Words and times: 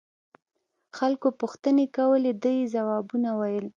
خلقو 0.97 1.29
پوښتنې 1.41 1.85
کولې 1.97 2.31
ده 2.41 2.49
يې 2.57 2.63
ځوابونه 2.73 3.29
ويل. 3.39 3.65